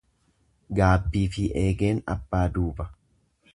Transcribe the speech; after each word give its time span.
Gaabbifi 0.79 1.45
eegeen 1.65 2.01
abbaa 2.17 2.43
duuba. 2.59 2.91